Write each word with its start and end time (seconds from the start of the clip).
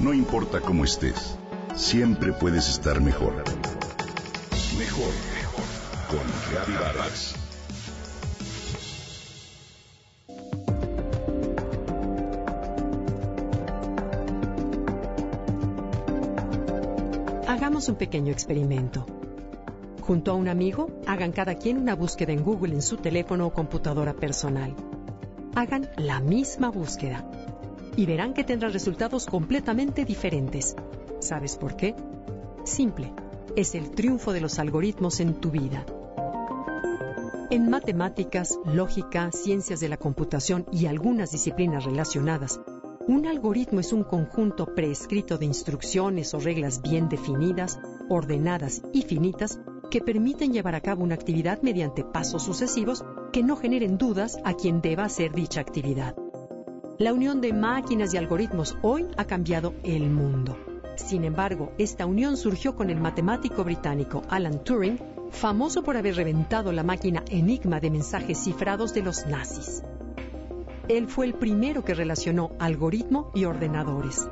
No 0.00 0.14
importa 0.14 0.62
cómo 0.62 0.84
estés, 0.84 1.36
siempre 1.76 2.32
puedes 2.32 2.70
estar 2.70 3.02
mejor. 3.02 3.34
Mejor, 4.78 5.12
mejor. 5.34 5.64
Con 6.08 6.74
Vargas. 6.74 7.34
Hagamos 17.46 17.90
un 17.90 17.96
pequeño 17.96 18.32
experimento. 18.32 19.04
Junto 20.00 20.30
a 20.30 20.34
un 20.34 20.48
amigo, 20.48 20.88
hagan 21.06 21.32
cada 21.32 21.56
quien 21.56 21.76
una 21.76 21.94
búsqueda 21.94 22.32
en 22.32 22.42
Google 22.42 22.72
en 22.72 22.80
su 22.80 22.96
teléfono 22.96 23.48
o 23.48 23.52
computadora 23.52 24.14
personal. 24.14 24.74
Hagan 25.54 25.90
la 25.98 26.20
misma 26.20 26.70
búsqueda 26.70 27.22
y 27.96 28.06
verán 28.06 28.34
que 28.34 28.44
tendrán 28.44 28.72
resultados 28.72 29.26
completamente 29.26 30.04
diferentes. 30.04 30.76
¿Sabes 31.20 31.56
por 31.56 31.76
qué? 31.76 31.94
Simple, 32.64 33.12
es 33.56 33.74
el 33.74 33.90
triunfo 33.90 34.32
de 34.32 34.40
los 34.40 34.58
algoritmos 34.58 35.20
en 35.20 35.34
tu 35.34 35.50
vida. 35.50 35.84
En 37.50 37.68
matemáticas, 37.68 38.58
lógica, 38.64 39.30
ciencias 39.32 39.80
de 39.80 39.88
la 39.88 39.96
computación 39.96 40.66
y 40.70 40.86
algunas 40.86 41.32
disciplinas 41.32 41.84
relacionadas, 41.84 42.60
un 43.08 43.26
algoritmo 43.26 43.80
es 43.80 43.92
un 43.92 44.04
conjunto 44.04 44.66
preescrito 44.66 45.36
de 45.36 45.46
instrucciones 45.46 46.32
o 46.32 46.38
reglas 46.38 46.80
bien 46.80 47.08
definidas, 47.08 47.80
ordenadas 48.08 48.82
y 48.92 49.02
finitas 49.02 49.58
que 49.90 50.00
permiten 50.00 50.52
llevar 50.52 50.76
a 50.76 50.80
cabo 50.80 51.02
una 51.02 51.16
actividad 51.16 51.60
mediante 51.62 52.04
pasos 52.04 52.44
sucesivos 52.44 53.04
que 53.32 53.42
no 53.42 53.56
generen 53.56 53.98
dudas 53.98 54.38
a 54.44 54.54
quien 54.54 54.80
deba 54.80 55.04
hacer 55.04 55.32
dicha 55.32 55.60
actividad. 55.60 56.14
La 57.00 57.14
unión 57.14 57.40
de 57.40 57.54
máquinas 57.54 58.12
y 58.12 58.18
algoritmos 58.18 58.76
hoy 58.82 59.06
ha 59.16 59.24
cambiado 59.24 59.72
el 59.84 60.10
mundo. 60.10 60.58
Sin 60.96 61.24
embargo, 61.24 61.72
esta 61.78 62.04
unión 62.04 62.36
surgió 62.36 62.76
con 62.76 62.90
el 62.90 63.00
matemático 63.00 63.64
británico 63.64 64.20
Alan 64.28 64.62
Turing, 64.62 64.98
famoso 65.30 65.82
por 65.82 65.96
haber 65.96 66.16
reventado 66.16 66.72
la 66.72 66.82
máquina 66.82 67.24
Enigma 67.30 67.80
de 67.80 67.90
mensajes 67.90 68.44
cifrados 68.44 68.92
de 68.92 69.00
los 69.00 69.26
nazis. 69.26 69.82
Él 70.88 71.08
fue 71.08 71.24
el 71.24 71.32
primero 71.32 71.82
que 71.86 71.94
relacionó 71.94 72.50
algoritmo 72.58 73.30
y 73.34 73.46
ordenadores. 73.46 74.28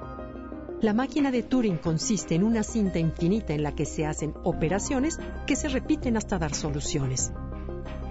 La 0.82 0.92
máquina 0.92 1.30
de 1.30 1.44
Turing 1.44 1.78
consiste 1.78 2.34
en 2.34 2.44
una 2.44 2.62
cinta 2.62 2.98
infinita 2.98 3.54
en 3.54 3.62
la 3.62 3.74
que 3.74 3.86
se 3.86 4.04
hacen 4.04 4.34
operaciones 4.44 5.18
que 5.46 5.56
se 5.56 5.70
repiten 5.70 6.18
hasta 6.18 6.38
dar 6.38 6.52
soluciones. 6.52 7.32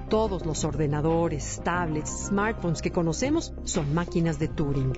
Todos 0.09 0.45
los 0.45 0.63
ordenadores, 0.63 1.59
tablets, 1.63 2.27
smartphones 2.27 2.81
que 2.81 2.91
conocemos 2.91 3.53
son 3.65 3.93
máquinas 3.93 4.39
de 4.39 4.47
Turing. 4.47 4.93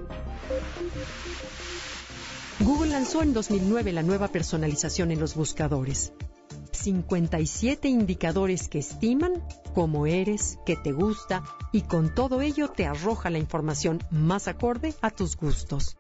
Google 2.60 2.92
lanzó 2.92 3.24
en 3.24 3.34
2009 3.34 3.92
la 3.94 4.04
nueva 4.04 4.28
personalización 4.28 5.12
en 5.12 5.20
los 5.20 5.34
buscadores. 5.34 6.14
57 6.72 7.88
indicadores 7.88 8.68
que 8.68 8.80
estiman 8.80 9.44
cómo 9.74 10.06
eres, 10.06 10.60
qué 10.66 10.76
te 10.76 10.92
gusta 10.92 11.44
y 11.72 11.82
con 11.82 12.14
todo 12.14 12.42
ello 12.42 12.70
te 12.70 12.86
arroja 12.86 13.30
la 13.30 13.40
información 13.40 14.00
más 14.12 14.48
acorde 14.48 14.94
a 15.02 15.10
tus 15.10 15.36
gustos. 15.36 15.98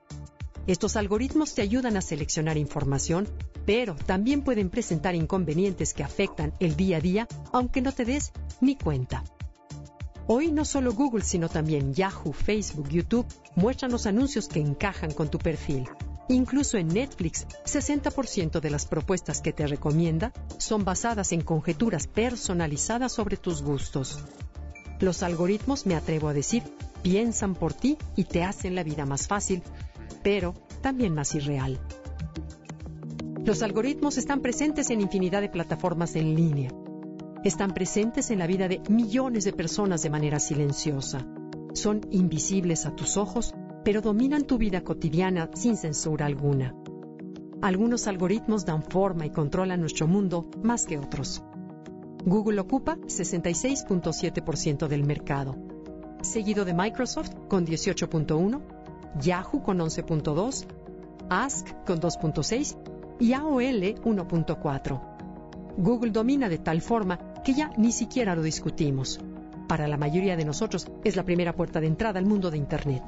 Estos 0.67 0.95
algoritmos 0.95 1.55
te 1.55 1.63
ayudan 1.63 1.97
a 1.97 2.02
seleccionar 2.02 2.57
información, 2.57 3.27
pero 3.69 3.93
también 3.93 4.41
pueden 4.41 4.71
presentar 4.71 5.13
inconvenientes 5.13 5.93
que 5.93 6.03
afectan 6.03 6.53
el 6.59 6.75
día 6.75 6.97
a 6.97 7.01
día, 7.01 7.27
aunque 7.51 7.81
no 7.81 7.91
te 7.91 8.03
des 8.03 8.31
ni 8.61 8.75
cuenta. 8.75 9.23
Hoy 10.25 10.51
no 10.51 10.65
solo 10.65 10.91
Google, 10.91 11.23
sino 11.23 11.49
también 11.49 11.93
Yahoo, 11.93 12.33
Facebook, 12.33 12.89
YouTube 12.89 13.27
muestran 13.55 13.91
los 13.91 14.07
anuncios 14.07 14.47
que 14.47 14.59
encajan 14.59 15.11
con 15.11 15.29
tu 15.29 15.37
perfil. 15.37 15.87
Incluso 16.29 16.79
en 16.79 16.87
Netflix, 16.87 17.45
60% 17.63 18.59
de 18.59 18.71
las 18.71 18.87
propuestas 18.87 19.39
que 19.39 19.53
te 19.53 19.67
recomienda 19.67 20.33
son 20.57 20.83
basadas 20.83 21.31
en 21.31 21.41
conjeturas 21.41 22.07
personalizadas 22.07 23.11
sobre 23.11 23.37
tus 23.37 23.61
gustos. 23.61 24.23
Los 24.99 25.21
algoritmos, 25.21 25.85
me 25.85 25.93
atrevo 25.93 26.29
a 26.29 26.33
decir, 26.33 26.63
piensan 27.03 27.53
por 27.53 27.75
ti 27.75 27.99
y 28.15 28.23
te 28.23 28.43
hacen 28.43 28.73
la 28.73 28.81
vida 28.81 29.05
más 29.05 29.27
fácil, 29.27 29.61
pero 30.23 30.55
también 30.81 31.13
más 31.13 31.35
irreal. 31.35 31.79
Los 33.49 33.64
algoritmos 33.64 34.20
están 34.20 34.42
presentes 34.42 34.92
en 34.92 35.02
infinidad 35.02 35.42
de 35.42 35.49
plataformas 35.49 36.15
en 36.15 36.36
línea. 36.36 36.70
Están 37.43 37.73
presentes 37.73 38.30
en 38.30 38.37
la 38.37 38.45
vida 38.45 38.67
de 38.67 38.80
millones 38.89 39.43
de 39.43 39.54
personas 39.54 40.04
de 40.04 40.11
manera 40.11 40.39
silenciosa. 40.39 41.26
Son 41.73 42.02
invisibles 42.11 42.86
a 42.86 42.95
tus 42.95 43.17
ojos 43.17 43.55
pero 43.83 44.02
dominan 44.02 44.43
tu 44.43 44.59
vida 44.59 44.82
cotidiana 44.82 45.49
sin 45.55 45.77
censura 45.77 46.27
alguna. 46.27 46.76
Algunos 47.64 48.05
algoritmos 48.05 48.65
dan 48.65 48.83
forma 48.83 49.26
y 49.26 49.32
controlan 49.32 49.80
nuestro 49.80 50.05
mundo 50.05 50.48
más 50.61 50.86
que 50.86 50.99
otros. 50.99 51.42
Google 52.23 52.59
ocupa 52.59 52.98
66.7% 52.98 54.88
del 54.88 55.04
mercado, 55.04 55.55
seguido 56.21 56.65
de 56.65 56.76
Microsoft 56.76 57.32
con 57.48 57.65
18.1%, 57.65 58.61
Yahoo 59.20 59.64
con 59.64 59.80
11.2%, 59.80 60.67
Ask 61.32 61.67
con 61.88 61.99
2.6% 61.99 62.98
y 63.19 63.33
AOL 63.33 63.61
1.4%. 64.03 65.02
Google 65.77 66.11
domina 66.11 66.49
de 66.49 66.57
tal 66.57 66.81
forma 66.81 67.19
que 67.43 67.53
ya 67.53 67.71
ni 67.77 67.91
siquiera 67.91 68.35
lo 68.35 68.41
discutimos. 68.41 69.19
Para 69.67 69.87
la 69.87 69.97
mayoría 69.97 70.35
de 70.35 70.45
nosotros 70.45 70.87
es 71.03 71.15
la 71.15 71.23
primera 71.23 71.53
puerta 71.55 71.79
de 71.79 71.87
entrada 71.87 72.19
al 72.19 72.25
mundo 72.25 72.49
de 72.52 72.58
Internet. 72.58 73.03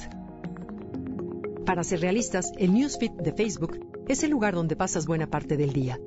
Para 1.66 1.84
ser 1.84 2.02
realistas, 2.02 2.52
el 2.58 2.74
newsfeed 2.74 3.12
de 3.12 3.34
Facebook 3.34 3.80
es 4.08 4.24
el 4.24 4.32
lugar 4.32 4.56
donde 4.56 4.76
pasas 4.76 5.06
buena 5.06 5.28
parte 5.28 5.58
del 5.58 5.74
día. 5.74 6.00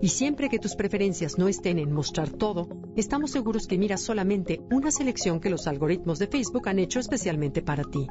Y 0.00 0.08
siempre 0.08 0.48
que 0.48 0.58
tus 0.58 0.76
preferencias 0.76 1.38
no 1.38 1.48
estén 1.48 1.78
en 1.78 1.92
mostrar 1.92 2.30
todo, 2.30 2.68
estamos 2.96 3.32
seguros 3.32 3.66
que 3.66 3.78
miras 3.78 4.00
solamente 4.00 4.60
una 4.70 4.90
selección 4.90 5.40
que 5.40 5.50
los 5.50 5.66
algoritmos 5.66 6.18
de 6.18 6.28
Facebook 6.28 6.68
han 6.68 6.78
hecho 6.78 7.00
especialmente 7.00 7.62
para 7.62 7.82
ti. 7.82 8.06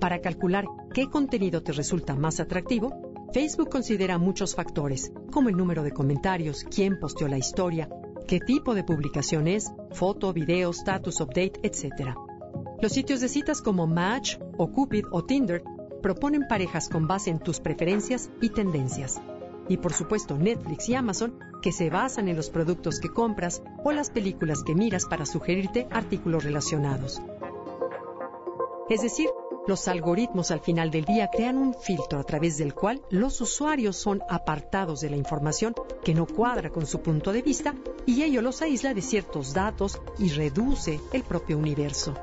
Para 0.00 0.20
calcular 0.20 0.66
qué 0.94 1.10
contenido 1.10 1.62
te 1.62 1.72
resulta 1.72 2.14
más 2.14 2.38
atractivo, 2.38 3.07
Facebook 3.32 3.68
considera 3.68 4.16
muchos 4.16 4.54
factores, 4.54 5.12
como 5.30 5.50
el 5.50 5.56
número 5.56 5.82
de 5.82 5.92
comentarios, 5.92 6.64
quién 6.64 6.98
posteó 6.98 7.28
la 7.28 7.36
historia, 7.36 7.90
qué 8.26 8.40
tipo 8.40 8.74
de 8.74 8.84
publicación 8.84 9.46
es, 9.48 9.70
foto, 9.92 10.32
video, 10.32 10.70
status 10.70 11.20
update, 11.20 11.60
etc. 11.62 12.14
Los 12.80 12.92
sitios 12.92 13.20
de 13.20 13.28
citas 13.28 13.60
como 13.60 13.86
Match 13.86 14.38
o 14.56 14.72
Cupid 14.72 15.04
o 15.12 15.24
Tinder 15.24 15.62
proponen 16.02 16.48
parejas 16.48 16.88
con 16.88 17.06
base 17.06 17.28
en 17.28 17.38
tus 17.38 17.60
preferencias 17.60 18.30
y 18.40 18.48
tendencias. 18.48 19.20
Y 19.68 19.76
por 19.76 19.92
supuesto 19.92 20.38
Netflix 20.38 20.88
y 20.88 20.94
Amazon, 20.94 21.38
que 21.60 21.72
se 21.72 21.90
basan 21.90 22.28
en 22.28 22.36
los 22.36 22.48
productos 22.48 22.98
que 22.98 23.10
compras 23.10 23.62
o 23.84 23.92
las 23.92 24.08
películas 24.08 24.62
que 24.62 24.74
miras 24.74 25.04
para 25.04 25.26
sugerirte 25.26 25.86
artículos 25.90 26.44
relacionados. 26.44 27.20
Es 28.88 29.02
decir, 29.02 29.28
los 29.68 29.86
algoritmos 29.86 30.50
al 30.50 30.60
final 30.60 30.90
del 30.90 31.04
día 31.04 31.28
crean 31.30 31.58
un 31.58 31.74
filtro 31.74 32.18
a 32.18 32.24
través 32.24 32.56
del 32.56 32.72
cual 32.72 33.02
los 33.10 33.38
usuarios 33.42 33.96
son 33.96 34.22
apartados 34.30 35.00
de 35.00 35.10
la 35.10 35.16
información 35.16 35.74
que 36.02 36.14
no 36.14 36.26
cuadra 36.26 36.70
con 36.70 36.86
su 36.86 37.02
punto 37.02 37.32
de 37.32 37.42
vista 37.42 37.74
y 38.06 38.22
ello 38.22 38.40
los 38.40 38.62
aísla 38.62 38.94
de 38.94 39.02
ciertos 39.02 39.52
datos 39.52 40.00
y 40.18 40.30
reduce 40.30 40.98
el 41.12 41.22
propio 41.22 41.58
universo. 41.58 42.14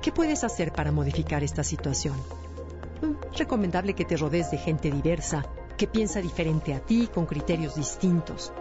¿Qué 0.00 0.12
puedes 0.12 0.44
hacer 0.44 0.72
para 0.72 0.92
modificar 0.92 1.42
esta 1.42 1.64
situación? 1.64 2.14
recomendable 3.36 3.94
que 3.94 4.04
te 4.04 4.16
rodees 4.16 4.50
de 4.50 4.58
gente 4.58 4.90
diversa, 4.90 5.46
que 5.76 5.86
piensa 5.88 6.20
diferente 6.20 6.74
a 6.74 6.80
ti, 6.80 7.08
con 7.12 7.24
criterios 7.24 7.74
distintos. 7.74 8.52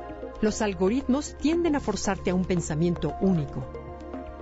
Los 0.42 0.62
algoritmos 0.62 1.36
tienden 1.38 1.76
a 1.76 1.82
forzarte 1.82 2.32
a 2.32 2.36
un 2.36 2.46
pensamiento 2.46 3.16
único. 3.20 3.68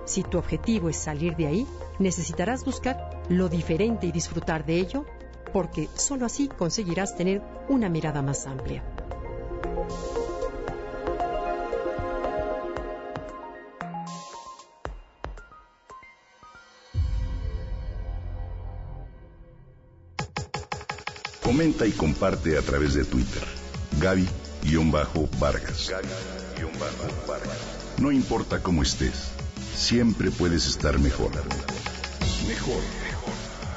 Si 0.04 0.22
tu 0.22 0.38
objetivo 0.38 0.88
es 0.88 0.96
salir 0.96 1.34
de 1.36 1.48
ahí, 1.48 1.66
necesitarás 1.98 2.64
buscar 2.64 3.17
lo 3.28 3.48
diferente 3.48 4.06
y 4.06 4.12
disfrutar 4.12 4.64
de 4.64 4.78
ello, 4.78 5.04
porque 5.52 5.88
sólo 5.94 6.26
así 6.26 6.48
conseguirás 6.48 7.16
tener 7.16 7.42
una 7.68 7.88
mirada 7.88 8.22
más 8.22 8.46
amplia. 8.46 8.82
Comenta 21.42 21.86
y 21.86 21.92
comparte 21.92 22.58
a 22.58 22.62
través 22.62 22.94
de 22.94 23.04
Twitter. 23.04 23.42
Gaby-Vargas. 24.00 25.92
No 27.98 28.12
importa 28.12 28.62
cómo 28.62 28.82
estés, 28.82 29.30
siempre 29.74 30.30
puedes 30.30 30.66
estar 30.66 30.98
mejor. 30.98 31.32
Mejor, 31.32 31.42
mejor. 32.46 32.97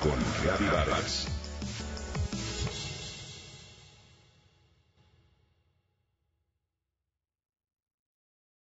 Con 0.01 0.17
Gaby 0.43 0.65
Vargas. 0.65 1.40